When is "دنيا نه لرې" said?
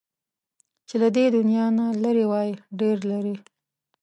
1.37-2.25